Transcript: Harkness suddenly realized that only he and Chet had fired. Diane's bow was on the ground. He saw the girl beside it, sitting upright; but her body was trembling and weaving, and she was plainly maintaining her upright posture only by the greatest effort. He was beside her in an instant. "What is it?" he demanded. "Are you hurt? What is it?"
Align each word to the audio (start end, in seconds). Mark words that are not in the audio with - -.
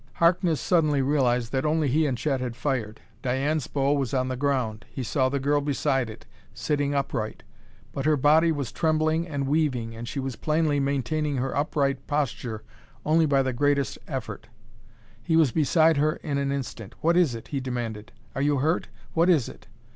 Harkness 0.13 0.59
suddenly 0.59 0.99
realized 1.03 1.51
that 1.51 1.63
only 1.63 1.87
he 1.87 2.07
and 2.07 2.17
Chet 2.17 2.41
had 2.41 2.55
fired. 2.55 3.01
Diane's 3.21 3.67
bow 3.67 3.93
was 3.93 4.15
on 4.15 4.29
the 4.29 4.35
ground. 4.35 4.83
He 4.89 5.03
saw 5.03 5.29
the 5.29 5.39
girl 5.39 5.61
beside 5.61 6.09
it, 6.09 6.25
sitting 6.55 6.95
upright; 6.95 7.43
but 7.91 8.05
her 8.07 8.17
body 8.17 8.51
was 8.51 8.71
trembling 8.71 9.27
and 9.27 9.45
weaving, 9.47 9.95
and 9.95 10.07
she 10.07 10.19
was 10.19 10.35
plainly 10.35 10.79
maintaining 10.79 11.35
her 11.37 11.55
upright 11.55 12.07
posture 12.07 12.63
only 13.05 13.27
by 13.27 13.43
the 13.43 13.53
greatest 13.53 13.99
effort. 14.07 14.47
He 15.21 15.35
was 15.35 15.51
beside 15.51 15.97
her 15.97 16.13
in 16.23 16.39
an 16.39 16.51
instant. 16.51 16.95
"What 17.01 17.15
is 17.15 17.35
it?" 17.35 17.49
he 17.49 17.59
demanded. 17.59 18.11
"Are 18.33 18.41
you 18.41 18.57
hurt? 18.57 18.87
What 19.13 19.29
is 19.29 19.47
it?" 19.47 19.67